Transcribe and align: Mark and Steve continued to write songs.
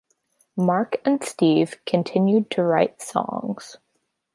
Mark 0.57 0.99
and 1.05 1.23
Steve 1.23 1.75
continued 1.85 2.49
to 2.49 2.63
write 2.63 2.99
songs. 3.03 3.77